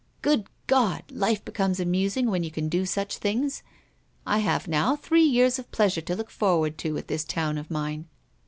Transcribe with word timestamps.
"Good 0.23 0.47
God! 0.65 1.03
life 1.11 1.45
becomes 1.45 1.79
amusing 1.79 2.31
when 2.31 2.41
you 2.43 2.49
can 2.49 2.69
do 2.69 2.87
such 2.87 3.17
things. 3.19 3.61
I 4.25 4.39
have 4.39 4.67
now 4.67 4.95
three 4.95 5.21
years 5.21 5.59
of 5.59 5.71
pleasure 5.71 6.01
to 6.01 6.15
look 6.15 6.31
forward 6.31 6.79
to 6.79 6.91
with 6.93 7.05
this 7.05 7.23
town 7.23 7.55
of 7.59 7.69
mine. 7.69 8.07